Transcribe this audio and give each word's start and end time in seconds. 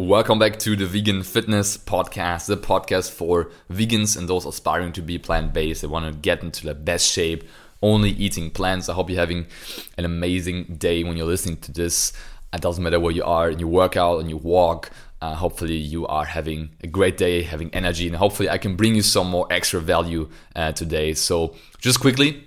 Welcome 0.00 0.38
back 0.38 0.58
to 0.60 0.76
the 0.76 0.86
Vegan 0.86 1.22
Fitness 1.22 1.76
Podcast, 1.76 2.46
the 2.46 2.56
podcast 2.56 3.10
for 3.10 3.50
vegans 3.70 4.16
and 4.16 4.26
those 4.26 4.46
aspiring 4.46 4.94
to 4.94 5.02
be 5.02 5.18
plant 5.18 5.52
based. 5.52 5.82
They 5.82 5.88
want 5.88 6.06
to 6.06 6.18
get 6.18 6.42
into 6.42 6.64
the 6.64 6.74
best 6.74 7.12
shape, 7.12 7.46
only 7.82 8.08
eating 8.08 8.50
plants. 8.50 8.88
I 8.88 8.94
hope 8.94 9.10
you're 9.10 9.20
having 9.20 9.46
an 9.98 10.06
amazing 10.06 10.76
day 10.78 11.04
when 11.04 11.18
you're 11.18 11.26
listening 11.26 11.58
to 11.58 11.72
this. 11.72 12.14
It 12.50 12.62
doesn't 12.62 12.82
matter 12.82 12.98
where 12.98 13.12
you 13.12 13.24
are 13.24 13.50
and 13.50 13.60
you 13.60 13.68
work 13.68 13.94
out 13.94 14.20
and 14.20 14.30
you 14.30 14.38
walk. 14.38 14.90
Uh, 15.20 15.34
hopefully, 15.34 15.76
you 15.76 16.06
are 16.06 16.24
having 16.24 16.70
a 16.82 16.86
great 16.86 17.18
day, 17.18 17.42
having 17.42 17.68
energy, 17.74 18.06
and 18.06 18.16
hopefully, 18.16 18.48
I 18.48 18.56
can 18.56 18.76
bring 18.76 18.94
you 18.94 19.02
some 19.02 19.28
more 19.28 19.46
extra 19.50 19.80
value 19.80 20.30
uh, 20.56 20.72
today. 20.72 21.12
So, 21.12 21.54
just 21.78 22.00
quickly, 22.00 22.46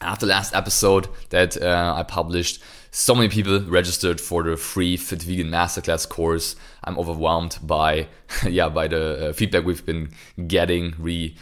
after 0.00 0.26
last 0.26 0.52
episode 0.52 1.06
that 1.30 1.62
uh, 1.62 1.94
I 1.96 2.02
published, 2.02 2.60
so 2.94 3.14
many 3.14 3.30
people 3.30 3.58
registered 3.62 4.20
for 4.20 4.42
the 4.42 4.54
free 4.54 4.98
Fit 4.98 5.22
Vegan 5.22 5.48
Masterclass 5.48 6.06
course. 6.06 6.56
I'm 6.84 6.98
overwhelmed 6.98 7.58
by, 7.62 8.08
yeah, 8.46 8.68
by 8.68 8.86
the 8.86 9.30
uh, 9.30 9.32
feedback 9.32 9.64
we've 9.64 9.84
been 9.84 10.10
getting. 10.46 10.94
Really, 10.98 11.34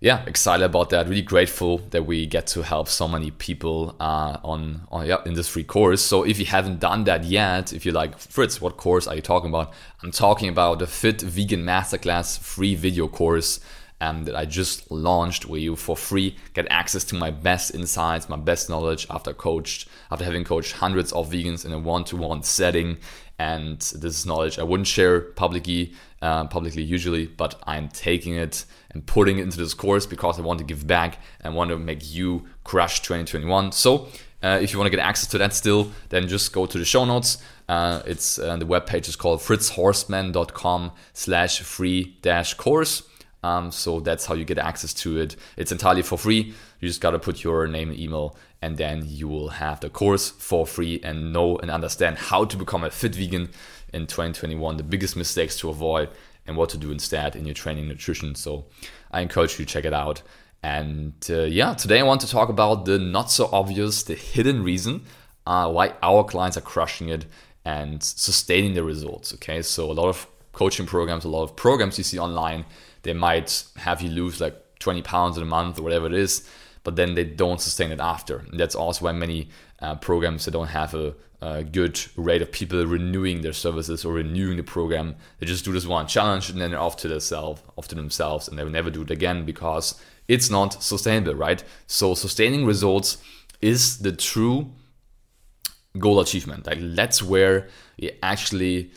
yeah, 0.00 0.24
excited 0.24 0.64
about 0.64 0.88
that. 0.90 1.06
Really 1.06 1.20
grateful 1.20 1.78
that 1.90 2.06
we 2.06 2.24
get 2.24 2.46
to 2.48 2.62
help 2.62 2.88
so 2.88 3.06
many 3.06 3.30
people 3.32 3.96
uh, 4.00 4.38
on, 4.42 4.88
on 4.90 5.06
yeah 5.06 5.18
in 5.26 5.34
this 5.34 5.46
free 5.46 5.62
course. 5.62 6.00
So 6.00 6.22
if 6.22 6.38
you 6.38 6.46
haven't 6.46 6.80
done 6.80 7.04
that 7.04 7.24
yet, 7.24 7.74
if 7.74 7.84
you're 7.84 7.94
like 7.94 8.18
Fritz, 8.18 8.58
what 8.58 8.78
course 8.78 9.06
are 9.06 9.14
you 9.14 9.20
talking 9.20 9.50
about? 9.50 9.74
I'm 10.02 10.10
talking 10.10 10.48
about 10.48 10.78
the 10.78 10.86
Fit 10.86 11.20
Vegan 11.20 11.66
Masterclass 11.66 12.38
free 12.38 12.74
video 12.74 13.08
course 13.08 13.60
um, 14.00 14.24
that 14.24 14.36
I 14.36 14.44
just 14.44 14.90
launched 14.90 15.46
where 15.46 15.60
you 15.60 15.76
for 15.76 15.96
free 15.96 16.36
get 16.54 16.66
access 16.70 17.04
to 17.04 17.14
my 17.14 17.30
best 17.30 17.74
insights, 17.74 18.28
my 18.28 18.36
best 18.36 18.70
knowledge 18.70 19.06
after 19.10 19.32
coached, 19.32 19.88
after 20.10 20.24
having 20.24 20.44
coached 20.44 20.72
hundreds 20.72 21.12
of 21.12 21.30
vegans 21.30 21.64
in 21.64 21.72
a 21.72 21.78
one-to-one 21.78 22.42
setting. 22.42 22.98
And 23.38 23.78
this 23.78 24.18
is 24.18 24.26
knowledge 24.26 24.58
I 24.58 24.64
wouldn't 24.64 24.88
share 24.88 25.20
publicly, 25.20 25.92
uh, 26.20 26.46
publicly 26.46 26.82
usually, 26.82 27.26
but 27.26 27.60
I'm 27.66 27.88
taking 27.88 28.34
it 28.34 28.64
and 28.90 29.06
putting 29.06 29.38
it 29.38 29.42
into 29.42 29.58
this 29.58 29.74
course 29.74 30.06
because 30.06 30.38
I 30.38 30.42
want 30.42 30.58
to 30.58 30.64
give 30.64 30.86
back 30.86 31.20
and 31.40 31.54
want 31.54 31.70
to 31.70 31.78
make 31.78 32.12
you 32.12 32.46
crush 32.64 33.00
2021. 33.00 33.72
So 33.72 34.08
uh, 34.42 34.58
if 34.60 34.72
you 34.72 34.78
want 34.78 34.90
to 34.90 34.96
get 34.96 35.04
access 35.04 35.28
to 35.30 35.38
that 35.38 35.52
still, 35.54 35.92
then 36.08 36.26
just 36.28 36.52
go 36.52 36.66
to 36.66 36.78
the 36.78 36.84
show 36.84 37.04
notes. 37.04 37.38
Uh, 37.68 38.02
it's 38.06 38.38
uh, 38.38 38.56
the 38.56 38.64
webpage 38.64 39.08
is 39.08 39.16
called 39.16 39.40
fritzhorstmann.com 39.40 40.92
slash 41.12 41.60
free 41.60 42.16
dash 42.22 42.54
course. 42.54 43.02
Um, 43.42 43.70
so 43.70 44.00
that's 44.00 44.26
how 44.26 44.34
you 44.34 44.44
get 44.44 44.58
access 44.58 44.92
to 44.94 45.18
it. 45.18 45.36
It's 45.56 45.70
entirely 45.70 46.02
for 46.02 46.18
free. 46.18 46.54
You 46.80 46.88
just 46.88 47.00
got 47.00 47.12
to 47.12 47.18
put 47.18 47.44
your 47.44 47.66
name 47.68 47.90
and 47.90 47.98
email, 47.98 48.36
and 48.60 48.76
then 48.76 49.02
you 49.06 49.28
will 49.28 49.48
have 49.48 49.80
the 49.80 49.90
course 49.90 50.30
for 50.30 50.66
free 50.66 51.00
and 51.04 51.32
know 51.32 51.56
and 51.58 51.70
understand 51.70 52.18
how 52.18 52.44
to 52.44 52.56
become 52.56 52.84
a 52.84 52.90
fit 52.90 53.14
vegan 53.14 53.50
in 53.92 54.06
2021, 54.06 54.76
the 54.76 54.82
biggest 54.82 55.16
mistakes 55.16 55.56
to 55.58 55.70
avoid, 55.70 56.10
and 56.46 56.56
what 56.56 56.68
to 56.70 56.78
do 56.78 56.90
instead 56.90 57.36
in 57.36 57.44
your 57.44 57.54
training 57.54 57.88
nutrition. 57.88 58.34
So 58.34 58.66
I 59.10 59.20
encourage 59.20 59.58
you 59.58 59.64
to 59.64 59.72
check 59.72 59.84
it 59.84 59.94
out. 59.94 60.22
And 60.62 61.14
uh, 61.30 61.42
yeah, 61.42 61.74
today 61.74 62.00
I 62.00 62.02
want 62.02 62.20
to 62.22 62.28
talk 62.28 62.48
about 62.48 62.84
the 62.84 62.98
not 62.98 63.30
so 63.30 63.48
obvious, 63.52 64.02
the 64.02 64.14
hidden 64.14 64.64
reason 64.64 65.04
uh, 65.46 65.70
why 65.70 65.94
our 66.02 66.24
clients 66.24 66.56
are 66.56 66.62
crushing 66.62 67.08
it 67.08 67.26
and 67.64 68.02
sustaining 68.02 68.74
the 68.74 68.82
results. 68.82 69.32
Okay, 69.34 69.62
so 69.62 69.90
a 69.90 69.92
lot 69.92 70.08
of 70.08 70.26
coaching 70.52 70.86
programs, 70.86 71.24
a 71.24 71.28
lot 71.28 71.44
of 71.44 71.54
programs 71.54 71.98
you 71.98 72.04
see 72.04 72.18
online 72.18 72.64
they 73.02 73.12
might 73.12 73.64
have 73.76 74.02
you 74.02 74.10
lose 74.10 74.40
like 74.40 74.56
20 74.78 75.02
pounds 75.02 75.36
in 75.36 75.42
a 75.42 75.46
month 75.46 75.78
or 75.78 75.82
whatever 75.82 76.06
it 76.06 76.14
is, 76.14 76.48
but 76.84 76.96
then 76.96 77.14
they 77.14 77.24
don't 77.24 77.60
sustain 77.60 77.90
it 77.90 78.00
after. 78.00 78.38
And 78.38 78.58
that's 78.58 78.74
also 78.74 79.04
why 79.04 79.12
many 79.12 79.48
uh, 79.80 79.96
programs 79.96 80.44
that 80.44 80.52
don't 80.52 80.68
have 80.68 80.94
a, 80.94 81.14
a, 81.40 81.64
good 81.64 82.00
rate 82.16 82.42
of 82.42 82.50
people 82.50 82.84
renewing 82.86 83.42
their 83.42 83.52
services 83.52 84.04
or 84.04 84.14
renewing 84.14 84.56
the 84.56 84.62
program. 84.62 85.16
They 85.38 85.46
just 85.46 85.64
do 85.64 85.72
this 85.72 85.86
one 85.86 86.06
challenge 86.06 86.50
and 86.50 86.60
then 86.60 86.70
they're 86.70 86.80
off 86.80 86.96
to 86.98 87.08
themselves, 87.08 87.62
off 87.76 87.88
to 87.88 87.94
themselves, 87.94 88.48
and 88.48 88.58
they 88.58 88.64
will 88.64 88.70
never 88.70 88.90
do 88.90 89.02
it 89.02 89.10
again 89.10 89.44
because 89.44 90.00
it's 90.26 90.50
not 90.50 90.82
sustainable, 90.82 91.34
right? 91.34 91.62
So 91.86 92.14
sustaining 92.14 92.64
results 92.64 93.18
is 93.60 93.98
the 93.98 94.12
true 94.12 94.70
goal 95.98 96.20
achievement. 96.20 96.66
Like 96.66 96.78
that's 96.80 97.22
where 97.22 97.68
you 97.96 98.12
actually 98.22 98.92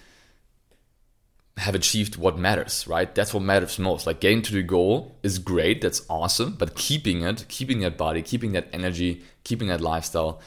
have 1.58 1.76
achieved 1.76 2.16
what 2.16 2.38
matters, 2.38 2.88
right? 2.88 3.14
That's 3.14 3.34
what 3.34 3.44
matters 3.44 3.78
most. 3.78 4.08
Like 4.08 4.22
getting 4.22 4.42
to 4.44 4.54
the 4.54 4.64
goal 4.64 5.16
is 5.22 5.38
great, 5.38 5.82
that's 5.82 6.04
awesome, 6.10 6.56
but 6.58 6.76
keeping 6.76 7.24
it, 7.24 7.46
keeping 7.50 7.82
that 7.82 7.98
body, 7.98 8.22
keeping 8.22 8.54
that 8.54 8.68
energy, 8.72 9.24
keeping 9.44 9.68
that 9.68 9.82
lifestyle, 9.82 10.42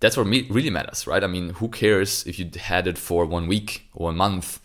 that's 0.00 0.16
what 0.16 0.26
really 0.26 0.70
matters, 0.70 1.06
right? 1.06 1.22
I 1.22 1.26
mean, 1.26 1.50
who 1.50 1.68
cares 1.68 2.26
if 2.26 2.38
you 2.38 2.50
had 2.58 2.86
it 2.86 2.98
for 2.98 3.26
one 3.26 3.46
week 3.46 3.88
or 3.94 4.10
a 4.10 4.14
month? 4.14 4.60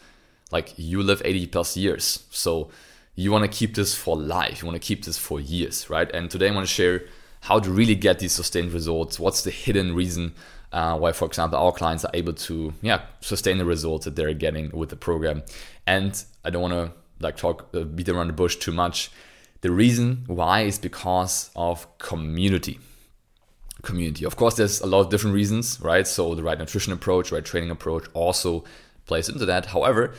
Like 0.52 0.74
you 0.78 1.02
live 1.02 1.22
80 1.26 1.48
plus 1.48 1.76
years. 1.76 2.26
So 2.30 2.70
you 3.16 3.32
want 3.32 3.50
to 3.50 3.58
keep 3.58 3.76
this 3.76 3.96
for 3.96 4.16
life. 4.16 4.62
You 4.62 4.68
want 4.68 4.82
to 4.82 4.86
keep 4.86 5.06
this 5.06 5.18
for 5.18 5.40
years, 5.40 5.90
right? 5.90 6.10
And 6.14 6.30
today 6.30 6.50
I 6.50 6.54
want 6.54 6.68
to 6.68 6.74
share 6.74 7.04
how 7.42 7.60
to 7.60 7.70
really 7.70 7.96
get 7.96 8.20
these 8.20 8.32
sustained 8.32 8.72
results. 8.74 9.20
What's 9.20 9.44
the 9.44 9.52
hidden 9.52 9.96
reason 9.96 10.34
uh, 10.76 10.98
why, 10.98 11.14
for 11.14 11.26
example, 11.26 11.58
our 11.58 11.72
clients 11.72 12.04
are 12.04 12.12
able 12.14 12.34
to 12.34 12.74
yeah 12.82 13.02
sustain 13.22 13.58
the 13.58 13.66
results 13.66 14.04
that 14.04 14.16
they're 14.18 14.34
getting 14.34 14.70
with 14.72 14.90
the 14.90 14.98
program. 14.98 15.42
And 15.88 16.22
I 16.44 16.50
don't 16.50 16.62
want 16.62 16.74
to 16.74 16.92
like 17.22 17.38
talk 17.38 17.70
uh, 17.74 17.86
beat 17.86 18.10
around 18.10 18.28
the 18.28 18.34
bush 18.34 18.58
too 18.58 18.74
much. 18.74 19.10
The 19.62 19.72
reason 19.72 20.26
why 20.28 20.62
is 20.64 20.78
because 20.78 21.50
of 21.56 21.88
community. 21.98 22.80
Community. 23.84 24.26
Of 24.26 24.36
course, 24.36 24.56
there's 24.56 24.82
a 24.82 24.86
lot 24.86 25.00
of 25.00 25.10
different 25.10 25.34
reasons, 25.34 25.80
right? 25.80 26.06
So 26.06 26.36
the 26.36 26.44
right 26.44 26.60
nutrition 26.60 26.92
approach, 26.92 27.32
right 27.32 27.46
training 27.46 27.72
approach 27.72 28.06
also 28.14 28.66
plays 29.06 29.30
into 29.30 29.46
that. 29.46 29.68
However, 29.68 30.14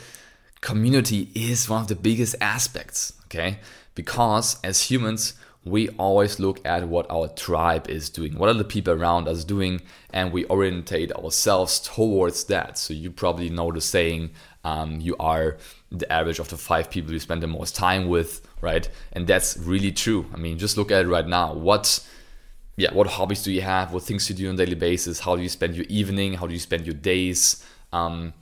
community 0.61 1.29
is 1.35 1.69
one 1.69 1.81
of 1.81 1.87
the 1.87 1.95
biggest 1.95 2.35
aspects, 2.41 3.13
okay? 3.25 3.59
Because 3.93 4.57
as 4.63 4.89
humans, 4.89 5.35
we 5.69 5.89
always 5.97 6.39
look 6.39 6.65
at 6.65 6.87
what 6.87 7.05
our 7.09 7.27
tribe 7.27 7.89
is 7.89 8.09
doing. 8.09 8.37
What 8.37 8.49
are 8.49 8.53
the 8.53 8.63
people 8.63 8.93
around 8.93 9.27
us 9.27 9.43
doing? 9.43 9.81
And 10.11 10.31
we 10.31 10.45
orientate 10.45 11.11
ourselves 11.11 11.79
towards 11.79 12.45
that. 12.45 12.77
So 12.77 12.93
you 12.93 13.11
probably 13.11 13.49
know 13.49 13.71
the 13.71 13.81
saying, 13.81 14.31
um, 14.63 14.99
you 14.99 15.15
are 15.19 15.57
the 15.91 16.11
average 16.11 16.39
of 16.39 16.49
the 16.49 16.57
five 16.57 16.89
people 16.89 17.13
you 17.13 17.19
spend 17.19 17.41
the 17.41 17.47
most 17.47 17.75
time 17.75 18.07
with, 18.07 18.45
right? 18.61 18.89
And 19.13 19.25
that's 19.25 19.57
really 19.57 19.91
true. 19.91 20.25
I 20.33 20.37
mean, 20.37 20.57
just 20.57 20.77
look 20.77 20.91
at 20.91 21.05
it 21.05 21.07
right 21.07 21.27
now. 21.27 21.53
What 21.53 22.05
yeah, 22.79 22.93
what 22.93 23.07
hobbies 23.07 23.41
do 23.41 23.51
you 23.51 23.61
have? 23.61 23.91
What 23.91 24.03
things 24.03 24.27
do 24.27 24.33
you 24.33 24.37
do 24.37 24.49
on 24.49 24.53
a 24.53 24.57
daily 24.57 24.75
basis? 24.75 25.19
How 25.21 25.35
do 25.35 25.41
you 25.41 25.49
spend 25.49 25.75
your 25.75 25.87
evening? 25.89 26.33
How 26.33 26.45
do 26.45 26.53
you 26.53 26.59
spend 26.59 26.85
your 26.85 26.93
days? 26.93 27.65
Um, 27.91 28.33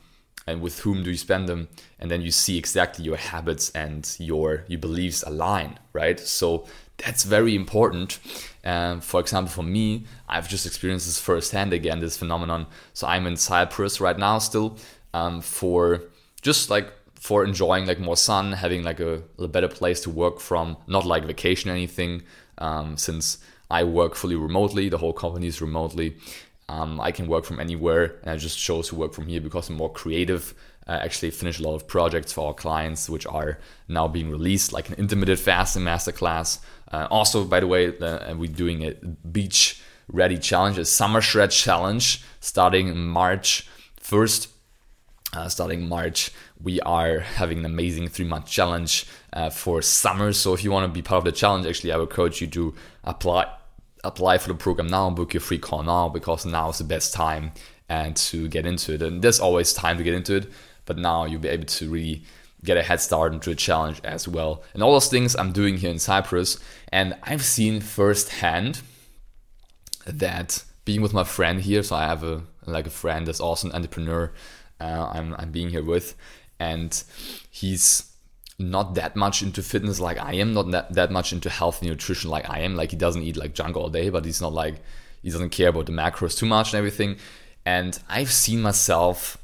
and 0.47 0.61
with 0.61 0.79
whom 0.79 1.03
do 1.03 1.09
you 1.09 1.17
spend 1.17 1.47
them? 1.47 1.69
And 1.99 2.11
then 2.11 2.21
you 2.21 2.31
see 2.31 2.57
exactly 2.57 3.05
your 3.05 3.17
habits 3.17 3.69
and 3.71 4.13
your 4.19 4.65
your 4.67 4.79
beliefs 4.79 5.23
align, 5.23 5.79
right? 5.93 6.19
So 6.19 6.67
that's 6.97 7.23
very 7.23 7.55
important. 7.55 8.19
Um, 8.63 9.01
for 9.01 9.19
example, 9.19 9.51
for 9.51 9.63
me, 9.63 10.05
I've 10.27 10.49
just 10.49 10.65
experienced 10.65 11.05
this 11.05 11.19
firsthand 11.19 11.73
again, 11.73 11.99
this 11.99 12.17
phenomenon. 12.17 12.67
So 12.93 13.07
I'm 13.07 13.27
in 13.27 13.37
Cyprus 13.37 14.01
right 14.01 14.17
now 14.17 14.39
still 14.39 14.77
um, 15.13 15.41
for 15.41 16.03
just 16.41 16.69
like 16.69 16.91
for 17.15 17.43
enjoying 17.43 17.85
like 17.85 17.99
more 17.99 18.17
sun, 18.17 18.53
having 18.53 18.83
like 18.83 18.99
a, 18.99 19.21
a 19.39 19.47
better 19.47 19.67
place 19.67 20.01
to 20.01 20.09
work 20.09 20.39
from, 20.39 20.77
not 20.87 21.05
like 21.05 21.25
vacation 21.25 21.69
anything. 21.69 22.23
Um, 22.57 22.97
since 22.97 23.39
I 23.69 23.83
work 23.83 24.15
fully 24.15 24.35
remotely, 24.35 24.89
the 24.89 24.97
whole 24.97 25.13
company 25.13 25.47
is 25.47 25.61
remotely. 25.61 26.17
Um, 26.69 26.99
I 26.99 27.11
can 27.11 27.27
work 27.27 27.45
from 27.45 27.59
anywhere, 27.59 28.15
and 28.21 28.31
I 28.31 28.37
just 28.37 28.57
chose 28.57 28.89
to 28.89 28.95
work 28.95 29.13
from 29.13 29.27
here 29.27 29.41
because 29.41 29.69
I'm 29.69 29.75
more 29.75 29.91
creative 29.91 30.55
uh, 30.87 30.99
actually 31.01 31.31
finished 31.31 31.59
a 31.59 31.63
lot 31.63 31.75
of 31.75 31.87
projects 31.87 32.31
for 32.31 32.47
our 32.47 32.53
clients, 32.53 33.09
which 33.09 33.25
are 33.25 33.57
now 33.87 34.07
being 34.07 34.29
released, 34.29 34.71
like 34.71 34.89
an 34.89 34.95
intermittent 34.95 35.39
fasting 35.39 35.83
masterclass. 35.83 36.59
Uh, 36.91 37.07
also, 37.09 37.43
by 37.43 37.59
the 37.59 37.67
way, 37.67 37.97
uh, 37.97 38.35
we're 38.35 38.51
doing 38.51 38.83
a 38.83 38.93
beach 38.93 39.81
ready 40.07 40.37
challenge, 40.37 40.77
a 40.77 40.85
summer 40.85 41.21
shred 41.21 41.51
challenge 41.51 42.23
starting 42.39 42.95
March 42.97 43.67
1st. 44.01 44.47
Uh, 45.33 45.49
starting 45.49 45.89
March, 45.89 46.31
we 46.61 46.79
are 46.81 47.19
having 47.19 47.59
an 47.59 47.65
amazing 47.65 48.07
three 48.07 48.25
month 48.25 48.45
challenge 48.45 49.05
uh, 49.33 49.49
for 49.49 49.81
summer. 49.81 50.31
So, 50.31 50.53
if 50.53 50.63
you 50.63 50.71
want 50.71 50.87
to 50.87 50.93
be 50.93 51.01
part 51.01 51.19
of 51.19 51.25
the 51.25 51.31
challenge, 51.31 51.65
actually, 51.65 51.91
I 51.91 51.97
would 51.97 52.09
encourage 52.09 52.39
you 52.39 52.47
to 52.47 52.73
apply 53.03 53.51
apply 54.05 54.37
for 54.37 54.49
the 54.49 54.55
program 54.55 54.87
now, 54.87 55.07
and 55.07 55.15
book 55.15 55.33
your 55.33 55.41
free 55.41 55.57
call 55.57 55.83
now 55.83 56.07
because 56.07 56.45
now 56.45 56.69
is 56.69 56.77
the 56.77 56.83
best 56.83 57.13
time 57.13 57.51
and 57.89 58.15
to 58.15 58.47
get 58.47 58.65
into 58.65 58.93
it. 58.93 59.01
And 59.01 59.21
there's 59.21 59.39
always 59.39 59.73
time 59.73 59.97
to 59.97 60.03
get 60.03 60.13
into 60.13 60.35
it, 60.35 60.51
but 60.85 60.97
now 60.97 61.25
you'll 61.25 61.41
be 61.41 61.49
able 61.49 61.65
to 61.65 61.89
really 61.89 62.23
get 62.65 62.77
a 62.77 62.83
head 62.83 63.01
start 63.01 63.33
into 63.33 63.51
a 63.51 63.55
challenge 63.55 64.01
as 64.03 64.27
well. 64.27 64.63
And 64.73 64.83
all 64.83 64.93
those 64.93 65.09
things 65.09 65.35
I'm 65.35 65.51
doing 65.51 65.77
here 65.77 65.91
in 65.91 65.99
Cyprus, 65.99 66.59
and 66.91 67.15
I've 67.23 67.43
seen 67.43 67.81
firsthand 67.81 68.81
that 70.05 70.63
being 70.83 71.01
with 71.01 71.13
my 71.13 71.23
friend 71.23 71.61
here, 71.61 71.83
so 71.83 71.95
I 71.95 72.03
have 72.03 72.23
a 72.23 72.43
like 72.65 72.87
a 72.87 72.91
friend 72.91 73.27
that's 73.27 73.39
also 73.39 73.67
an 73.67 73.75
entrepreneur. 73.75 74.31
Uh, 74.79 75.09
I'm 75.13 75.33
I'm 75.35 75.51
being 75.51 75.69
here 75.69 75.83
with, 75.83 76.15
and 76.59 77.03
he's 77.49 78.11
not 78.57 78.95
that 78.95 79.15
much 79.15 79.41
into 79.41 79.61
fitness 79.61 79.99
like 79.99 80.17
I 80.17 80.33
am, 80.35 80.53
not 80.53 80.71
that, 80.71 80.93
that 80.93 81.11
much 81.11 81.33
into 81.33 81.49
healthy 81.49 81.87
nutrition 81.89 82.29
like 82.29 82.49
I 82.49 82.59
am. 82.59 82.75
Like 82.75 82.91
he 82.91 82.97
doesn't 82.97 83.23
eat 83.23 83.35
like 83.37 83.53
junk 83.53 83.75
all 83.75 83.89
day, 83.89 84.09
but 84.09 84.25
he's 84.25 84.41
not 84.41 84.53
like 84.53 84.75
he 85.21 85.29
doesn't 85.29 85.49
care 85.49 85.69
about 85.69 85.87
the 85.87 85.91
macros 85.91 86.37
too 86.37 86.45
much 86.45 86.73
and 86.73 86.77
everything. 86.77 87.17
And 87.65 87.97
I've 88.07 88.31
seen 88.31 88.61
myself 88.61 89.37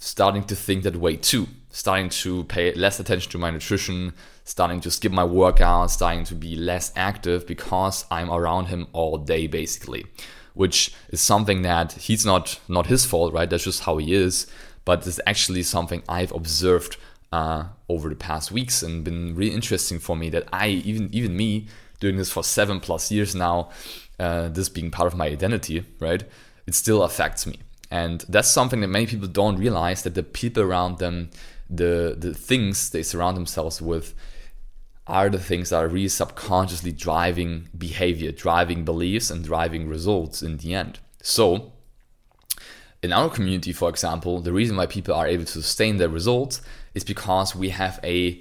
starting 0.00 0.42
to 0.44 0.56
think 0.56 0.82
that 0.82 0.96
way 0.96 1.14
too, 1.14 1.46
starting 1.68 2.08
to 2.08 2.42
pay 2.44 2.72
less 2.72 2.98
attention 2.98 3.30
to 3.30 3.38
my 3.38 3.50
nutrition, 3.50 4.12
starting 4.44 4.80
to 4.80 4.90
skip 4.90 5.12
my 5.12 5.22
workouts, 5.22 5.90
starting 5.90 6.24
to 6.24 6.34
be 6.34 6.56
less 6.56 6.90
active 6.96 7.46
because 7.46 8.06
I'm 8.10 8.30
around 8.30 8.66
him 8.66 8.88
all 8.92 9.18
day 9.18 9.46
basically, 9.46 10.06
which 10.54 10.92
is 11.10 11.20
something 11.20 11.62
that 11.62 11.92
he's 11.92 12.24
not 12.24 12.58
not 12.66 12.86
his 12.86 13.04
fault, 13.04 13.34
right? 13.34 13.48
That's 13.48 13.64
just 13.64 13.84
how 13.84 13.98
he 13.98 14.14
is, 14.14 14.46
but 14.86 15.06
it's 15.06 15.20
actually 15.26 15.62
something 15.62 16.02
I've 16.08 16.32
observed 16.32 16.96
uh, 17.30 17.64
over 17.88 18.08
the 18.08 18.16
past 18.16 18.50
weeks 18.50 18.82
and 18.82 19.04
been 19.04 19.36
really 19.36 19.54
interesting 19.54 19.98
for 19.98 20.16
me 20.16 20.30
that 20.30 20.48
I 20.50 20.68
even 20.68 21.10
even 21.12 21.36
me 21.36 21.68
doing 22.00 22.16
this 22.16 22.30
for 22.30 22.42
seven 22.42 22.80
plus 22.80 23.12
years 23.12 23.34
now, 23.34 23.68
uh, 24.18 24.48
this 24.48 24.70
being 24.70 24.90
part 24.90 25.08
of 25.08 25.18
my 25.18 25.26
identity, 25.26 25.84
right? 26.00 26.24
It 26.66 26.74
still 26.74 27.02
affects 27.02 27.46
me, 27.46 27.60
and 27.90 28.24
that's 28.28 28.48
something 28.50 28.80
that 28.80 28.88
many 28.88 29.06
people 29.06 29.28
don't 29.28 29.56
realize 29.56 30.02
that 30.02 30.14
the 30.14 30.22
people 30.22 30.62
around 30.62 30.98
them, 30.98 31.30
the 31.68 32.14
the 32.16 32.34
things 32.34 32.90
they 32.90 33.02
surround 33.02 33.36
themselves 33.36 33.82
with, 33.82 34.14
are 35.06 35.28
the 35.28 35.38
things 35.40 35.70
that 35.70 35.82
are 35.82 35.88
really 35.88 36.08
subconsciously 36.08 36.92
driving 36.92 37.68
behavior, 37.76 38.30
driving 38.30 38.84
beliefs, 38.84 39.30
and 39.30 39.44
driving 39.44 39.88
results 39.88 40.42
in 40.42 40.58
the 40.58 40.74
end. 40.74 41.00
So 41.22 41.72
in 43.02 43.12
our 43.12 43.28
community, 43.28 43.72
for 43.72 43.88
example, 43.88 44.40
the 44.40 44.52
reason 44.52 44.76
why 44.76 44.86
people 44.86 45.14
are 45.14 45.26
able 45.26 45.44
to 45.44 45.50
sustain 45.50 45.96
their 45.96 46.08
results 46.08 46.62
is 46.94 47.02
because 47.02 47.56
we 47.56 47.70
have 47.70 47.98
a 48.04 48.40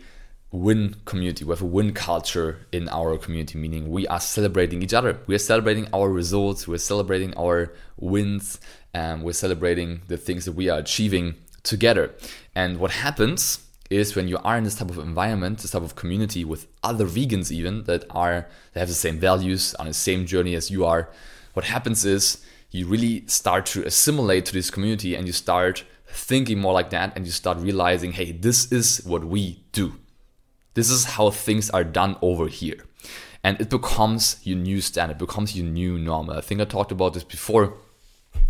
win 0.52 0.96
community. 1.06 1.46
We 1.46 1.52
have 1.52 1.62
a 1.62 1.66
win 1.66 1.94
culture 1.94 2.66
in 2.72 2.90
our 2.90 3.18
community, 3.18 3.58
meaning 3.58 3.90
we 3.90 4.08
are 4.08 4.20
celebrating 4.20 4.82
each 4.82 4.94
other. 4.94 5.20
We 5.28 5.36
are 5.36 5.40
celebrating 5.40 5.88
our 5.94 6.10
results. 6.10 6.68
We're 6.68 6.78
celebrating 6.78 7.36
our 7.38 7.74
wins. 7.98 8.60
And 8.94 9.24
we're 9.24 9.34
celebrating 9.34 10.02
the 10.08 10.18
things 10.18 10.46
that 10.46 10.54
we 10.54 10.70
are 10.70 10.80
achieving 10.80 11.36
together. 11.62 12.16
And 12.56 12.80
what 12.80 12.92
happens 12.92 13.66
is 13.90 14.16
when 14.16 14.28
you 14.28 14.38
are 14.44 14.58
in 14.58 14.64
this 14.64 14.76
type 14.76 14.90
of 14.90 14.98
environment, 14.98 15.60
this 15.60 15.72
type 15.72 15.84
of 15.84 15.96
community 15.96 16.44
with 16.46 16.68
other 16.84 17.06
vegans 17.06 17.52
even 17.52 17.84
that 17.84 18.06
are 18.10 18.48
that 18.74 18.80
have 18.80 18.88
the 18.88 18.94
same 18.94 19.20
values 19.20 19.76
on 19.76 19.88
the 19.88 19.94
same 19.94 20.26
journey 20.26 20.56
as 20.56 20.70
you 20.70 20.86
are, 20.86 21.10
what 21.54 21.66
happens 21.66 22.06
is 22.06 22.44
you 22.72 22.86
really 22.86 23.26
start 23.28 23.66
to 23.66 23.84
assimilate 23.86 24.46
to 24.46 24.54
this 24.54 24.70
community 24.70 25.16
and 25.16 25.26
you 25.26 25.34
start 25.34 25.84
thinking 26.08 26.60
more 26.60 26.74
like 26.74 26.92
that 26.92 27.16
and 27.16 27.26
you 27.26 27.32
start 27.32 27.58
realizing, 27.58 28.12
hey, 28.12 28.32
this 28.32 28.72
is 28.72 29.02
what 29.06 29.24
we 29.24 29.64
do. 29.72 29.94
This 30.80 30.90
is 30.90 31.04
how 31.06 31.30
things 31.30 31.70
are 31.70 31.84
done 31.84 32.16
over 32.22 32.48
here. 32.48 32.86
And 33.44 33.60
it 33.60 33.70
becomes 33.70 34.40
your 34.44 34.58
new 34.58 34.82
standard, 34.82 35.18
becomes 35.18 35.56
your 35.56 35.66
new 35.66 35.98
normal. 35.98 36.38
I 36.38 36.42
think 36.42 36.62
I 36.62 36.66
talked 36.66 36.92
about 36.92 37.14
this 37.14 37.24
before. 37.24 37.74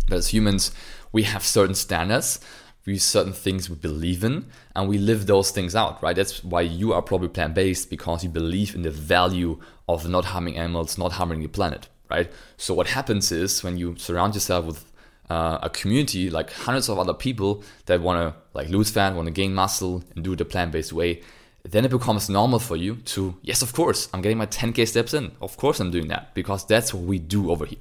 But 0.08 0.18
as 0.18 0.28
humans, 0.28 0.72
we 1.12 1.24
have 1.24 1.44
certain 1.44 1.74
standards, 1.74 2.38
we 2.86 2.98
certain 2.98 3.32
things 3.32 3.68
we 3.68 3.76
believe 3.76 4.22
in, 4.22 4.46
and 4.76 4.88
we 4.88 4.98
live 4.98 5.26
those 5.26 5.50
things 5.50 5.74
out, 5.74 6.02
right? 6.02 6.14
That's 6.14 6.44
why 6.44 6.62
you 6.62 6.92
are 6.92 7.02
probably 7.02 7.28
plant 7.28 7.54
based 7.54 7.90
because 7.90 8.22
you 8.22 8.30
believe 8.30 8.74
in 8.74 8.82
the 8.82 8.90
value 8.90 9.58
of 9.88 10.08
not 10.08 10.26
harming 10.26 10.56
animals, 10.56 10.98
not 10.98 11.12
harming 11.12 11.40
the 11.40 11.48
planet 11.48 11.88
right? 12.10 12.30
So 12.56 12.74
what 12.74 12.88
happens 12.88 13.32
is 13.32 13.62
when 13.62 13.78
you 13.78 13.96
surround 13.96 14.34
yourself 14.34 14.66
with 14.66 14.84
uh, 15.30 15.58
a 15.62 15.70
community 15.70 16.28
like 16.28 16.52
hundreds 16.52 16.88
of 16.88 16.98
other 16.98 17.14
people 17.14 17.62
that 17.86 18.00
want 18.00 18.18
to 18.18 18.40
like 18.52 18.68
lose 18.68 18.90
fat, 18.90 19.14
want 19.14 19.26
to 19.26 19.32
gain 19.32 19.54
muscle, 19.54 20.02
and 20.14 20.24
do 20.24 20.32
it 20.32 20.36
the 20.36 20.44
plant-based 20.44 20.92
way, 20.92 21.22
then 21.62 21.84
it 21.84 21.90
becomes 21.90 22.28
normal 22.28 22.58
for 22.58 22.76
you 22.76 22.96
to 22.96 23.36
yes, 23.42 23.62
of 23.62 23.72
course, 23.72 24.08
I'm 24.12 24.22
getting 24.22 24.38
my 24.38 24.46
10k 24.46 24.88
steps 24.88 25.14
in. 25.14 25.32
Of 25.40 25.56
course, 25.56 25.80
I'm 25.80 25.90
doing 25.90 26.08
that 26.08 26.34
because 26.34 26.64
that's 26.66 26.94
what 26.94 27.04
we 27.04 27.18
do 27.18 27.50
over 27.50 27.66
here. 27.66 27.78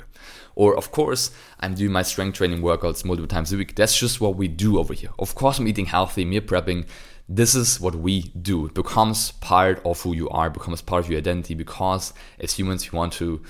Or 0.56 0.76
of 0.76 0.92
course, 0.92 1.32
I'm 1.60 1.74
doing 1.76 1.92
my 1.92 2.02
strength 2.02 2.38
training 2.38 2.62
workouts 2.62 3.06
multiple 3.06 3.28
times 3.28 3.54
a 3.54 3.58
week. 3.58 3.76
That's 3.76 3.98
just 3.98 4.20
what 4.20 4.36
we 4.36 4.48
do 4.48 4.78
over 4.78 4.94
here. 4.94 5.12
Of 5.18 5.36
course, 5.36 5.60
I'm 5.60 5.68
eating 5.68 5.86
healthy, 5.86 6.26
meal 6.26 6.42
prepping. 6.42 6.86
This 7.30 7.56
is 7.56 7.80
what 7.80 7.96
we 7.96 8.24
do. 8.42 8.66
It 8.66 8.74
becomes 8.74 9.32
part 9.34 9.82
of 9.86 10.02
who 10.02 10.14
you 10.14 10.30
are, 10.30 10.50
becomes 10.50 10.82
part 10.82 11.06
of 11.06 11.10
your 11.10 11.20
identity 11.20 11.54
because 11.54 12.12
as 12.40 12.54
humans, 12.54 12.92
we 12.92 12.98
want 12.98 13.14
to 13.14 13.42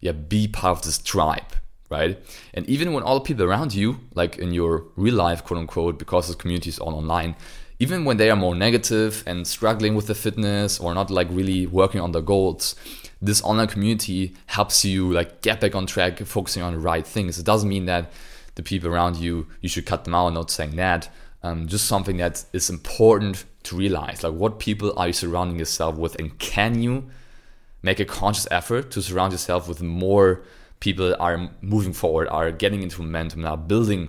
yeah, 0.00 0.12
be 0.12 0.48
part 0.48 0.78
of 0.78 0.84
this 0.84 0.98
tribe, 0.98 1.52
right? 1.90 2.18
And 2.54 2.66
even 2.68 2.92
when 2.92 3.02
all 3.02 3.14
the 3.14 3.24
people 3.24 3.44
around 3.44 3.74
you, 3.74 4.00
like 4.14 4.38
in 4.38 4.52
your 4.52 4.84
real 4.96 5.14
life, 5.14 5.44
quote 5.44 5.60
unquote, 5.60 5.98
because 5.98 6.26
this 6.26 6.36
community 6.36 6.70
is 6.70 6.78
all 6.78 6.94
online, 6.94 7.36
even 7.78 8.04
when 8.04 8.16
they 8.16 8.30
are 8.30 8.36
more 8.36 8.54
negative 8.54 9.22
and 9.26 9.46
struggling 9.46 9.94
with 9.94 10.06
the 10.08 10.14
fitness 10.14 10.80
or 10.80 10.94
not 10.94 11.10
like 11.10 11.28
really 11.30 11.66
working 11.66 12.00
on 12.00 12.12
their 12.12 12.22
goals, 12.22 12.74
this 13.22 13.42
online 13.42 13.68
community 13.68 14.34
helps 14.46 14.84
you 14.84 15.12
like 15.12 15.40
get 15.42 15.60
back 15.60 15.74
on 15.74 15.86
track, 15.86 16.18
focusing 16.18 16.62
on 16.62 16.72
the 16.72 16.78
right 16.78 17.06
things. 17.06 17.38
It 17.38 17.46
doesn't 17.46 17.68
mean 17.68 17.86
that 17.86 18.10
the 18.56 18.62
people 18.62 18.90
around 18.90 19.16
you 19.16 19.46
you 19.60 19.68
should 19.68 19.86
cut 19.86 20.04
them 20.04 20.14
out. 20.14 20.32
Not 20.32 20.50
saying 20.50 20.76
that. 20.76 21.08
Um, 21.42 21.68
just 21.68 21.86
something 21.86 22.16
that 22.16 22.44
is 22.52 22.68
important 22.68 23.44
to 23.62 23.76
realize. 23.76 24.24
Like, 24.24 24.34
what 24.34 24.58
people 24.58 24.92
are 24.96 25.06
you 25.06 25.12
surrounding 25.12 25.58
yourself 25.58 25.96
with, 25.96 26.16
and 26.18 26.36
can 26.40 26.82
you 26.82 27.10
make 27.80 28.00
a 28.00 28.04
conscious 28.04 28.48
effort 28.50 28.90
to 28.90 29.02
surround 29.02 29.32
yourself 29.32 29.68
with 29.68 29.80
more 29.80 30.42
people 30.80 31.14
are 31.20 31.48
moving 31.60 31.92
forward, 31.92 32.28
are 32.28 32.50
getting 32.50 32.82
into 32.82 33.02
momentum, 33.02 33.44
are 33.46 33.56
building 33.56 34.08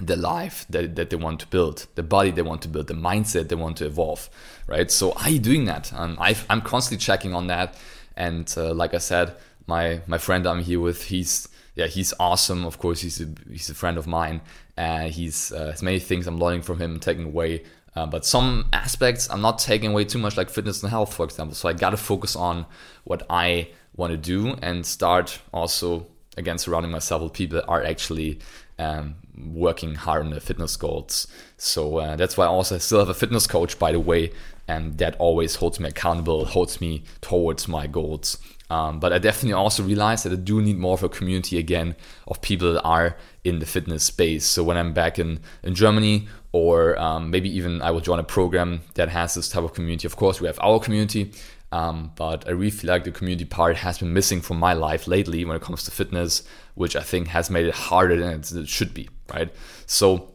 the 0.00 0.16
life 0.16 0.66
that, 0.70 0.96
that 0.96 1.10
they 1.10 1.16
want 1.16 1.40
to 1.40 1.46
build, 1.46 1.86
the 1.94 2.02
body 2.02 2.30
they 2.30 2.42
want 2.42 2.62
to 2.62 2.68
build, 2.68 2.88
the 2.88 2.94
mindset 2.94 3.48
they 3.48 3.54
want 3.54 3.76
to 3.76 3.86
evolve, 3.86 4.28
right? 4.66 4.90
So 4.90 5.12
are 5.12 5.30
you 5.30 5.38
doing 5.38 5.66
that? 5.66 5.92
Um, 5.92 6.16
i 6.20 6.36
am 6.50 6.62
constantly 6.62 7.02
checking 7.02 7.34
on 7.34 7.46
that, 7.46 7.76
and 8.16 8.52
uh, 8.56 8.74
like 8.74 8.94
I 8.94 8.98
said, 8.98 9.36
my 9.66 10.00
my 10.06 10.18
friend 10.18 10.46
I'm 10.46 10.62
here 10.62 10.80
with, 10.80 11.04
he's 11.04 11.48
yeah, 11.74 11.86
he's 11.86 12.12
awesome. 12.20 12.64
Of 12.64 12.78
course, 12.78 13.00
he's 13.00 13.20
a, 13.20 13.28
he's 13.50 13.70
a 13.70 13.74
friend 13.74 13.98
of 13.98 14.06
mine. 14.06 14.40
Uh, 14.76 15.08
he's 15.08 15.52
uh, 15.52 15.66
has 15.66 15.82
many 15.82 15.98
things 15.98 16.26
I'm 16.26 16.38
learning 16.38 16.62
from 16.62 16.80
him, 16.80 16.98
taking 17.00 17.26
away 17.26 17.62
uh, 17.96 18.06
but 18.06 18.24
some 18.24 18.66
aspects 18.72 19.30
I'm 19.30 19.40
not 19.40 19.58
taking 19.58 19.92
away 19.92 20.04
too 20.04 20.18
much, 20.18 20.36
like 20.36 20.50
fitness 20.50 20.82
and 20.82 20.90
health, 20.90 21.14
for 21.14 21.24
example. 21.24 21.54
So 21.54 21.68
I 21.68 21.72
got 21.72 21.90
to 21.90 21.96
focus 21.96 22.34
on 22.34 22.66
what 23.04 23.24
I 23.30 23.68
want 23.96 24.10
to 24.10 24.16
do 24.16 24.56
and 24.62 24.84
start 24.84 25.40
also 25.52 26.06
again 26.36 26.58
surrounding 26.58 26.90
myself 26.90 27.22
with 27.22 27.32
people 27.32 27.60
that 27.60 27.66
are 27.66 27.84
actually 27.84 28.40
um, 28.78 29.14
working 29.36 29.94
hard 29.94 30.24
on 30.24 30.30
their 30.30 30.40
fitness 30.40 30.76
goals. 30.76 31.26
So 31.56 31.98
uh, 31.98 32.16
that's 32.16 32.36
why 32.36 32.44
I 32.44 32.48
also 32.48 32.78
still 32.78 33.00
have 33.00 33.08
a 33.08 33.14
fitness 33.14 33.46
coach, 33.46 33.78
by 33.78 33.92
the 33.92 34.00
way, 34.00 34.32
and 34.68 34.98
that 34.98 35.16
always 35.18 35.56
holds 35.56 35.80
me 35.80 35.88
accountable, 35.88 36.44
holds 36.44 36.80
me 36.80 37.04
towards 37.20 37.68
my 37.68 37.86
goals. 37.86 38.38
Um, 38.70 38.98
but 38.98 39.12
I 39.12 39.18
definitely 39.18 39.52
also 39.52 39.82
realized 39.82 40.24
that 40.24 40.32
I 40.32 40.36
do 40.36 40.62
need 40.62 40.78
more 40.78 40.94
of 40.94 41.02
a 41.02 41.08
community 41.08 41.58
again 41.58 41.96
of 42.26 42.40
people 42.40 42.72
that 42.72 42.82
are 42.82 43.16
in 43.44 43.58
the 43.58 43.66
fitness 43.66 44.04
space. 44.04 44.44
So 44.46 44.64
when 44.64 44.78
I'm 44.78 44.92
back 44.94 45.18
in, 45.18 45.40
in 45.62 45.74
Germany, 45.74 46.28
or 46.52 46.98
um, 46.98 47.30
maybe 47.30 47.54
even 47.54 47.82
I 47.82 47.90
will 47.90 48.00
join 48.00 48.20
a 48.20 48.24
program 48.24 48.80
that 48.94 49.08
has 49.08 49.34
this 49.34 49.48
type 49.48 49.64
of 49.64 49.74
community. 49.74 50.06
Of 50.06 50.16
course, 50.16 50.40
we 50.40 50.46
have 50.46 50.58
our 50.62 50.78
community, 50.78 51.32
um, 51.74 52.12
but 52.14 52.46
I 52.46 52.52
really 52.52 52.70
feel 52.70 52.88
like 52.88 53.02
the 53.02 53.10
community 53.10 53.44
part 53.44 53.78
has 53.78 53.98
been 53.98 54.12
missing 54.12 54.40
from 54.40 54.60
my 54.60 54.74
life 54.74 55.08
lately 55.08 55.44
when 55.44 55.56
it 55.56 55.62
comes 55.62 55.82
to 55.84 55.90
fitness, 55.90 56.44
which 56.76 56.94
I 56.94 57.02
think 57.02 57.26
has 57.28 57.50
made 57.50 57.66
it 57.66 57.74
harder 57.74 58.16
than 58.16 58.44
it 58.62 58.68
should 58.68 58.94
be, 58.94 59.08
right? 59.34 59.52
So 59.84 60.34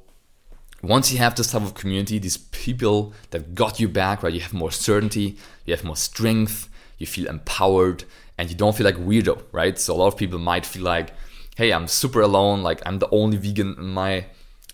once 0.84 1.14
you 1.14 1.18
have 1.20 1.36
this 1.36 1.54
type 1.54 1.62
of 1.62 1.76
community, 1.76 2.20
these 2.20 2.36
people 2.36 3.14
that 3.30 3.56
got 3.56 3.80
you 3.80 3.88
back, 3.88 4.22
right? 4.22 4.34
You 4.34 4.42
have 4.42 4.54
more 4.54 4.70
certainty, 4.70 5.38
you 5.64 5.74
have 5.74 5.86
more 5.86 5.96
strength, 5.96 6.68
you 6.98 7.08
feel 7.08 7.30
empowered, 7.30 8.04
and 8.38 8.50
you 8.50 8.56
don't 8.58 8.76
feel 8.76 8.86
like 8.86 8.98
weirdo, 8.98 9.42
right? 9.54 9.80
So 9.80 9.94
a 9.94 9.96
lot 9.96 10.08
of 10.08 10.18
people 10.18 10.40
might 10.40 10.66
feel 10.66 10.84
like, 10.84 11.14
hey, 11.56 11.72
I'm 11.72 11.88
super 11.88 12.20
alone, 12.20 12.64
like 12.64 12.82
I'm 12.86 13.00
the 13.00 13.10
only 13.12 13.38
vegan 13.38 13.76
in 13.78 13.94
my 13.94 14.26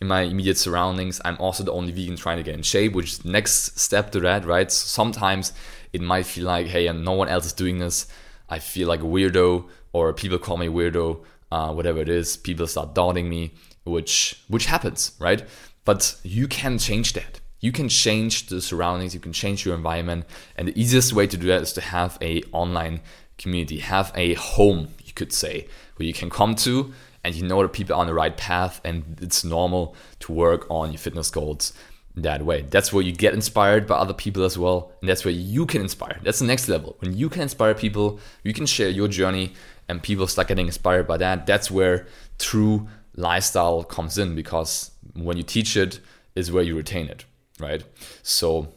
in 0.02 0.08
my 0.08 0.22
immediate 0.22 0.58
surroundings. 0.58 1.22
I'm 1.24 1.38
also 1.40 1.64
the 1.64 1.72
only 1.72 1.92
vegan 1.92 2.18
trying 2.18 2.38
to 2.38 2.44
get 2.44 2.56
in 2.56 2.64
shape, 2.64 2.94
which 2.94 3.14
is 3.14 3.26
next 3.26 3.80
step 3.80 4.12
to 4.12 4.20
that, 4.22 4.46
right? 4.46 4.70
So 4.72 4.88
sometimes 4.88 5.54
it 5.96 6.02
might 6.02 6.26
feel 6.26 6.46
like, 6.46 6.68
hey, 6.68 6.88
and 6.88 7.06
no 7.06 7.14
one 7.14 7.30
else 7.30 7.46
is 7.46 7.54
doing 7.54 7.80
this. 7.80 8.08
I 8.50 8.60
feel 8.60 8.88
like 8.88 9.00
a 9.00 9.12
weirdo, 9.16 9.66
or 9.94 10.14
people 10.14 10.38
call 10.38 10.58
me 10.58 10.68
weirdo, 10.68 11.24
uh, 11.52 11.72
whatever 11.74 12.00
it 12.02 12.10
is. 12.10 12.36
People 12.36 12.68
start 12.68 12.94
doubting 12.94 13.30
me, 13.30 13.54
which 13.86 14.44
which 14.50 14.66
happens, 14.66 15.14
right? 15.20 15.42
But 15.86 16.18
you 16.24 16.48
can 16.48 16.78
change 16.78 17.14
that. 17.14 17.40
You 17.62 17.72
can 17.72 17.88
change 17.88 18.48
the 18.48 18.62
surroundings. 18.62 19.14
You 19.14 19.22
can 19.22 19.34
change 19.34 19.66
your 19.66 19.74
environment, 19.74 20.26
and 20.58 20.68
the 20.68 20.80
easiest 20.80 21.14
way 21.14 21.28
to 21.28 21.38
do 21.38 21.48
that 21.48 21.62
is 21.62 21.74
to 21.74 21.82
have 21.82 22.18
a 22.22 22.44
online 22.52 23.00
community, 23.38 23.80
have 23.80 24.12
a 24.16 24.34
home, 24.34 24.90
you 25.04 25.14
could 25.14 25.32
say, 25.32 25.68
where 25.96 26.08
you 26.08 26.14
can 26.14 26.30
come 26.30 26.56
to 26.56 26.94
and 27.24 27.34
you 27.36 27.44
know 27.44 27.62
that 27.62 27.74
people 27.74 27.96
are 27.96 28.00
on 28.00 28.08
the 28.08 28.14
right 28.14 28.38
path 28.38 28.80
and 28.86 29.18
it's 29.20 29.44
normal 29.44 29.96
to 30.20 30.32
work 30.32 30.68
on 30.70 30.92
your 30.92 31.00
fitness 31.00 31.32
goals 31.32 31.74
that 32.18 32.44
way. 32.44 32.62
That's 32.70 32.94
where 32.94 33.04
you 33.04 33.12
get 33.12 33.34
inspired 33.34 33.88
by 33.88 33.96
other 33.96 34.14
people 34.14 34.44
as 34.44 34.58
well. 34.58 34.92
And 35.02 35.10
that's 35.10 35.26
where 35.26 35.34
you 35.34 35.66
can 35.66 35.82
inspire. 35.82 36.20
That's 36.24 36.40
the 36.40 36.46
next 36.46 36.68
level. 36.68 36.96
When 37.00 37.16
you 37.16 37.30
can 37.30 37.42
inspire 37.42 37.74
people, 37.74 38.20
you 38.44 38.54
can 38.54 38.66
share 38.66 38.90
your 38.90 39.08
journey 39.08 39.54
and 39.88 40.02
people 40.02 40.28
start 40.28 40.48
getting 40.48 40.68
inspired 40.68 41.08
by 41.08 41.18
that. 41.18 41.46
That's 41.46 41.70
where 41.70 42.08
true 42.40 42.88
lifestyle 43.16 43.84
comes 43.84 44.18
in 44.18 44.36
because 44.36 44.92
when 45.14 45.38
you 45.38 45.44
teach 45.44 45.78
it 45.78 46.00
is 46.36 46.52
where 46.52 46.64
you 46.64 46.76
retain 46.76 47.08
it, 47.08 47.26
right? 47.60 47.84
So 48.24 48.70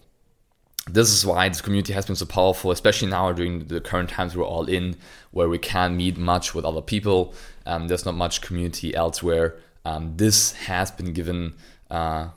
this 0.90 1.11
is 1.11 1.25
why 1.25 1.49
this 1.49 1.61
community 1.61 1.92
has 1.92 2.07
been 2.07 2.16
so 2.16 2.26
powerful, 2.26 2.71
especially 2.71 3.09
now 3.09 3.33
during 3.33 3.66
the 3.66 3.80
current 3.80 4.11
times 4.11 4.37
we're 4.37 4.45
all 4.45 4.68
in, 4.68 4.97
where 5.30 5.49
we 5.49 5.59
can't 5.59 5.95
meet 5.95 6.16
much 6.16 6.54
with 6.54 6.64
other 6.64 6.80
people. 6.80 7.35
Um, 7.66 7.88
there's 7.88 8.04
not 8.04 8.14
much 8.14 8.40
community 8.40 8.95
elsewhere. 8.95 9.57
Um, 9.85 10.16
this 10.16 10.52
has 10.52 10.90
been 10.90 11.12
given, 11.12 11.54
uh, 11.90 12.28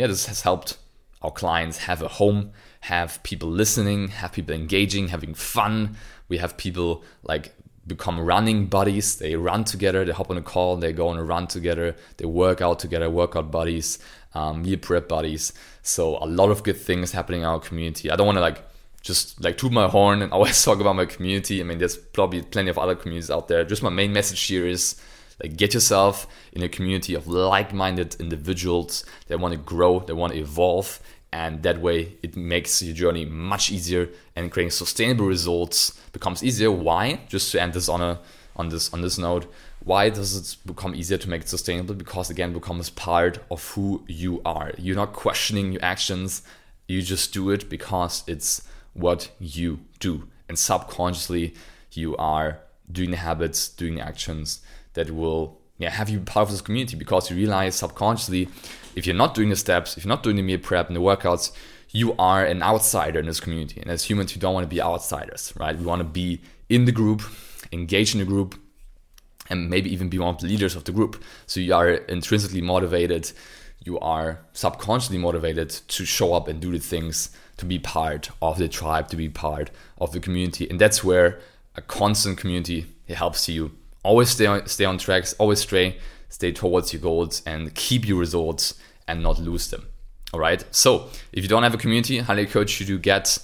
yeah, 0.00 0.06
this 0.06 0.24
has 0.24 0.40
helped 0.40 0.78
our 1.20 1.30
clients 1.30 1.76
have 1.76 2.00
a 2.00 2.08
home, 2.08 2.52
have 2.80 3.22
people 3.22 3.50
listening, 3.50 4.08
have 4.08 4.32
people 4.32 4.54
engaging, 4.54 5.08
having 5.08 5.34
fun. 5.34 5.96
We 6.30 6.38
have 6.38 6.56
people 6.56 7.04
like 7.22 7.54
become 7.86 8.18
running 8.18 8.64
buddies. 8.68 9.16
They 9.16 9.36
run 9.36 9.64
together, 9.64 10.06
they 10.06 10.12
hop 10.12 10.30
on 10.30 10.38
a 10.38 10.42
call, 10.42 10.78
they 10.78 10.94
go 10.94 11.08
on 11.08 11.18
a 11.18 11.22
run 11.22 11.48
together, 11.48 11.96
they 12.16 12.24
work 12.24 12.62
out 12.62 12.78
together, 12.78 13.10
workout 13.10 13.50
buddies, 13.50 13.98
um, 14.32 14.62
meal 14.62 14.78
prep 14.78 15.06
buddies. 15.06 15.52
So 15.82 16.16
a 16.16 16.24
lot 16.24 16.50
of 16.50 16.62
good 16.62 16.78
things 16.78 17.12
happening 17.12 17.42
in 17.42 17.46
our 17.46 17.60
community. 17.60 18.10
I 18.10 18.16
don't 18.16 18.26
want 18.26 18.36
to 18.36 18.42
like 18.42 18.64
just 19.02 19.44
like 19.44 19.58
toot 19.58 19.70
my 19.70 19.86
horn 19.86 20.22
and 20.22 20.32
always 20.36 20.64
talk 20.64 20.80
about 20.80 20.96
my 20.96 21.04
community. 21.04 21.60
I 21.60 21.64
mean, 21.64 21.76
there's 21.76 21.98
probably 21.98 22.40
plenty 22.40 22.70
of 22.70 22.78
other 22.78 22.94
communities 22.94 23.30
out 23.30 23.48
there. 23.48 23.66
Just 23.66 23.82
my 23.82 23.90
main 23.90 24.14
message 24.14 24.40
here 24.40 24.66
is 24.66 24.98
like 25.42 25.56
get 25.56 25.74
yourself 25.74 26.26
in 26.52 26.62
a 26.62 26.68
community 26.68 27.14
of 27.14 27.26
like-minded 27.26 28.16
individuals 28.20 29.04
that 29.28 29.40
want 29.40 29.52
to 29.52 29.58
grow, 29.58 30.00
that 30.00 30.14
want 30.14 30.32
to 30.32 30.38
evolve, 30.38 31.00
and 31.32 31.62
that 31.62 31.80
way 31.80 32.16
it 32.22 32.36
makes 32.36 32.82
your 32.82 32.94
journey 32.94 33.24
much 33.24 33.70
easier 33.70 34.08
and 34.36 34.50
creating 34.50 34.70
sustainable 34.70 35.26
results 35.26 35.98
becomes 36.12 36.42
easier. 36.42 36.70
Why? 36.70 37.20
Just 37.28 37.52
to 37.52 37.62
end 37.62 37.72
this 37.74 37.88
on 37.88 38.00
a 38.00 38.20
on 38.56 38.68
this 38.68 38.92
on 38.92 39.00
this 39.00 39.16
note 39.16 39.46
why 39.82 40.10
does 40.10 40.36
it 40.36 40.56
become 40.66 40.94
easier 40.94 41.16
to 41.16 41.28
make 41.28 41.42
it 41.42 41.48
sustainable? 41.48 41.94
Because 41.94 42.30
again 42.30 42.52
becomes 42.52 42.90
part 42.90 43.38
of 43.50 43.66
who 43.70 44.04
you 44.06 44.42
are. 44.44 44.72
You're 44.76 44.96
not 44.96 45.12
questioning 45.14 45.72
your 45.72 45.84
actions. 45.84 46.42
You 46.86 47.00
just 47.02 47.32
do 47.32 47.50
it 47.50 47.70
because 47.70 48.22
it's 48.26 48.62
what 48.92 49.30
you 49.38 49.80
do. 49.98 50.28
And 50.48 50.58
subconsciously 50.58 51.54
you 51.92 52.16
are 52.16 52.60
doing 52.90 53.10
the 53.12 53.16
habits 53.16 53.68
doing 53.68 53.94
the 53.94 54.02
actions 54.02 54.60
that 54.94 55.10
will 55.10 55.60
yeah, 55.78 55.90
have 55.90 56.10
you 56.10 56.20
part 56.20 56.46
of 56.46 56.52
this 56.52 56.60
community 56.60 56.96
because 56.96 57.30
you 57.30 57.36
realize 57.36 57.74
subconsciously 57.74 58.48
if 58.94 59.06
you're 59.06 59.16
not 59.16 59.34
doing 59.34 59.48
the 59.48 59.56
steps, 59.56 59.96
if 59.96 60.04
you're 60.04 60.10
not 60.10 60.22
doing 60.22 60.36
the 60.36 60.42
meal 60.42 60.58
prep 60.58 60.88
and 60.88 60.96
the 60.96 61.00
workouts, 61.00 61.52
you 61.90 62.14
are 62.18 62.44
an 62.44 62.62
outsider 62.62 63.18
in 63.18 63.26
this 63.26 63.40
community. 63.40 63.80
And 63.80 63.90
as 63.90 64.04
humans, 64.04 64.34
we 64.34 64.40
don't 64.40 64.54
want 64.54 64.64
to 64.64 64.68
be 64.68 64.80
outsiders, 64.80 65.52
right? 65.56 65.76
We 65.76 65.84
want 65.84 66.00
to 66.00 66.04
be 66.04 66.40
in 66.68 66.84
the 66.84 66.92
group, 66.92 67.22
engage 67.72 68.14
in 68.14 68.20
the 68.20 68.26
group, 68.26 68.60
and 69.48 69.68
maybe 69.68 69.92
even 69.92 70.08
be 70.08 70.18
one 70.18 70.34
of 70.34 70.40
the 70.40 70.46
leaders 70.46 70.76
of 70.76 70.84
the 70.84 70.92
group. 70.92 71.22
So 71.46 71.60
you 71.60 71.74
are 71.74 71.90
intrinsically 71.90 72.60
motivated, 72.60 73.32
you 73.84 73.98
are 74.00 74.40
subconsciously 74.52 75.18
motivated 75.18 75.70
to 75.70 76.04
show 76.04 76.34
up 76.34 76.46
and 76.46 76.60
do 76.60 76.70
the 76.70 76.78
things 76.78 77.30
to 77.56 77.64
be 77.64 77.78
part 77.78 78.30
of 78.40 78.58
the 78.58 78.68
tribe, 78.68 79.08
to 79.08 79.16
be 79.16 79.28
part 79.28 79.70
of 79.98 80.12
the 80.12 80.20
community. 80.20 80.68
And 80.68 80.80
that's 80.80 81.02
where 81.02 81.40
a 81.74 81.82
constant 81.82 82.38
community 82.38 82.86
helps 83.08 83.48
you 83.48 83.72
always 84.02 84.30
stay 84.30 84.46
on, 84.46 84.66
stay 84.66 84.84
on 84.84 84.98
tracks, 84.98 85.34
always 85.38 85.60
stay 85.60 85.98
stay 86.28 86.52
towards 86.52 86.92
your 86.92 87.02
goals 87.02 87.42
and 87.44 87.74
keep 87.74 88.06
your 88.06 88.18
results 88.18 88.74
and 89.08 89.22
not 89.22 89.38
lose 89.38 89.68
them. 89.70 89.86
All 90.32 90.40
right. 90.40 90.64
So 90.70 91.08
if 91.32 91.42
you 91.42 91.48
don't 91.48 91.64
have 91.64 91.74
a 91.74 91.78
community, 91.78 92.18
highly 92.18 92.42
encourage 92.42 92.80
you 92.80 92.86
to 92.86 92.98
get 92.98 93.38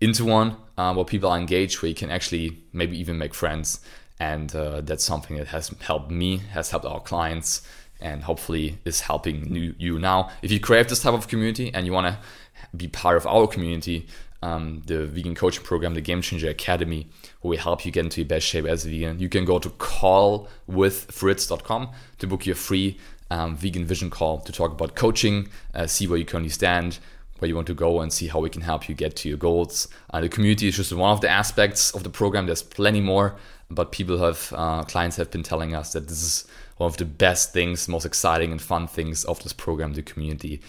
into 0.00 0.24
one 0.24 0.56
uh, 0.76 0.92
where 0.92 1.04
people 1.04 1.30
are 1.30 1.38
engaged, 1.38 1.80
where 1.80 1.88
you 1.88 1.94
can 1.94 2.10
actually 2.10 2.58
maybe 2.72 2.98
even 2.98 3.16
make 3.16 3.32
friends. 3.32 3.80
And 4.18 4.54
uh, 4.54 4.80
that's 4.80 5.04
something 5.04 5.36
that 5.36 5.48
has 5.48 5.72
helped 5.80 6.10
me, 6.10 6.38
has 6.38 6.70
helped 6.70 6.84
our 6.84 7.00
clients, 7.00 7.62
and 8.00 8.24
hopefully 8.24 8.78
is 8.84 9.00
helping 9.00 9.74
you 9.78 9.98
now. 9.98 10.30
If 10.42 10.50
you 10.50 10.58
crave 10.58 10.88
this 10.88 11.02
type 11.02 11.14
of 11.14 11.28
community 11.28 11.72
and 11.72 11.86
you 11.86 11.92
want 11.92 12.08
to 12.08 12.18
be 12.76 12.88
part 12.88 13.16
of 13.16 13.26
our 13.26 13.46
community, 13.46 14.06
um, 14.42 14.82
the 14.86 15.06
vegan 15.06 15.34
coaching 15.34 15.64
program, 15.64 15.94
the 15.94 16.00
Game 16.00 16.20
Changer 16.20 16.48
Academy, 16.48 17.08
where 17.40 17.50
we 17.50 17.56
help 17.56 17.86
you 17.86 17.92
get 17.92 18.04
into 18.04 18.20
your 18.20 18.28
best 18.28 18.46
shape 18.46 18.66
as 18.66 18.84
a 18.84 18.90
vegan. 18.90 19.20
You 19.20 19.28
can 19.28 19.44
go 19.44 19.58
to 19.58 19.70
callwithfritz.com 19.70 21.88
to 22.18 22.26
book 22.26 22.46
your 22.46 22.56
free 22.56 22.98
um, 23.30 23.56
vegan 23.56 23.86
vision 23.86 24.10
call 24.10 24.40
to 24.40 24.52
talk 24.52 24.72
about 24.72 24.94
coaching, 24.94 25.48
uh, 25.74 25.86
see 25.86 26.06
where 26.06 26.18
you 26.18 26.24
currently 26.24 26.50
stand, 26.50 26.98
where 27.38 27.48
you 27.48 27.54
want 27.54 27.66
to 27.68 27.74
go, 27.74 28.00
and 28.00 28.12
see 28.12 28.26
how 28.26 28.40
we 28.40 28.50
can 28.50 28.62
help 28.62 28.88
you 28.88 28.94
get 28.94 29.16
to 29.16 29.28
your 29.28 29.38
goals. 29.38 29.88
Uh, 30.10 30.20
the 30.20 30.28
community 30.28 30.68
is 30.68 30.76
just 30.76 30.92
one 30.92 31.10
of 31.10 31.22
the 31.22 31.28
aspects 31.28 31.90
of 31.92 32.02
the 32.02 32.10
program. 32.10 32.46
There's 32.46 32.62
plenty 32.62 33.00
more, 33.00 33.36
but 33.70 33.90
people 33.90 34.18
have, 34.18 34.52
uh, 34.54 34.82
clients 34.82 35.16
have 35.16 35.30
been 35.30 35.42
telling 35.42 35.74
us 35.74 35.94
that 35.94 36.08
this 36.08 36.22
is 36.22 36.44
one 36.76 36.88
of 36.88 36.98
the 36.98 37.04
best 37.04 37.52
things, 37.52 37.88
most 37.88 38.04
exciting 38.04 38.52
and 38.52 38.60
fun 38.60 38.86
things 38.86 39.24
of 39.24 39.42
this 39.42 39.52
program, 39.52 39.94
the 39.94 40.02
community. 40.02 40.60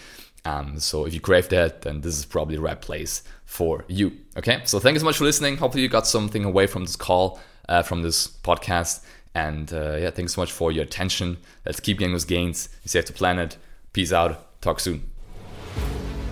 Um, 0.44 0.78
so 0.78 1.06
if 1.06 1.14
you 1.14 1.20
crave 1.20 1.48
that, 1.48 1.82
then 1.82 2.02
this 2.02 2.18
is 2.18 2.24
probably 2.24 2.56
the 2.56 2.62
right 2.62 2.80
place 2.80 3.22
for 3.44 3.84
you. 3.88 4.12
Okay, 4.36 4.60
so 4.64 4.78
thank 4.78 4.94
you 4.94 5.00
so 5.00 5.06
much 5.06 5.16
for 5.16 5.24
listening. 5.24 5.56
Hopefully 5.56 5.82
you 5.82 5.88
got 5.88 6.06
something 6.06 6.44
away 6.44 6.66
from 6.66 6.84
this 6.84 6.96
call, 6.96 7.40
uh, 7.68 7.82
from 7.82 8.02
this 8.02 8.26
podcast. 8.26 9.04
And 9.34 9.72
uh, 9.72 9.96
yeah, 9.96 10.10
thanks 10.10 10.34
so 10.34 10.42
much 10.42 10.52
for 10.52 10.70
your 10.70 10.84
attention. 10.84 11.38
Let's 11.64 11.80
keep 11.80 11.98
getting 11.98 12.12
those 12.12 12.24
gains. 12.24 12.68
Save 12.84 13.06
the 13.06 13.12
planet. 13.12 13.56
Peace 13.92 14.12
out. 14.12 14.60
Talk 14.60 14.80
soon. 14.80 15.10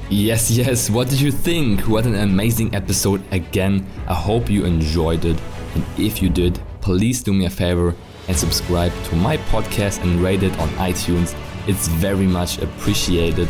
Yes, 0.08 0.50
yes. 0.50 0.90
What 0.90 1.08
did 1.08 1.20
you 1.20 1.32
think? 1.32 1.88
What 1.88 2.04
an 2.04 2.16
amazing 2.16 2.74
episode 2.74 3.22
again. 3.32 3.86
I 4.06 4.14
hope 4.14 4.50
you 4.50 4.64
enjoyed 4.64 5.24
it. 5.24 5.40
And 5.74 5.84
if 5.98 6.22
you 6.22 6.28
did, 6.28 6.60
please 6.80 7.22
do 7.22 7.32
me 7.32 7.46
a 7.46 7.50
favor 7.50 7.94
and 8.28 8.36
subscribe 8.36 8.92
to 9.04 9.16
my 9.16 9.38
podcast 9.38 10.02
and 10.02 10.20
rate 10.20 10.42
it 10.42 10.56
on 10.58 10.68
iTunes. 10.70 11.34
It's 11.66 11.88
very 11.88 12.26
much 12.26 12.58
appreciated. 12.58 13.48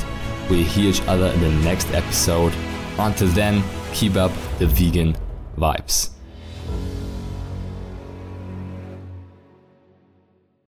We'll 0.52 0.64
hear 0.64 0.90
each 0.90 1.00
other 1.08 1.28
in 1.28 1.40
the 1.40 1.50
next 1.64 1.90
episode. 1.94 2.52
Until 2.98 3.28
then, 3.28 3.64
keep 3.94 4.16
up 4.16 4.30
the 4.58 4.66
vegan 4.66 5.16
vibes. 5.56 6.10